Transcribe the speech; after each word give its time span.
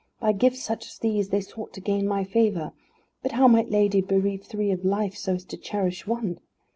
By 0.19 0.31
gifts 0.31 0.63
such 0.63 0.87
as 0.87 0.97
these 0.97 1.29
they 1.29 1.41
sought 1.41 1.73
to 1.73 1.79
gain 1.79 2.07
my 2.07 2.23
favour, 2.23 2.73
but 3.21 3.33
how 3.33 3.47
might 3.47 3.69
lady 3.69 4.01
bereave 4.01 4.43
three 4.43 4.71
of 4.71 4.83
life, 4.83 5.15
so 5.15 5.35
as 5.35 5.45
to 5.45 5.57
cherish 5.57 6.07
one. 6.07 6.39